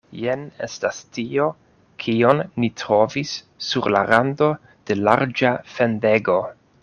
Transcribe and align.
Jen 0.19 0.43
estas 0.67 1.01
tio, 1.17 1.43
kion 2.05 2.41
ni 2.63 2.69
trovis 2.83 3.33
sur 3.67 3.89
la 3.97 4.01
rando 4.13 4.51
de 4.91 4.95
larĝa 5.09 5.55
fendego. 5.77 6.41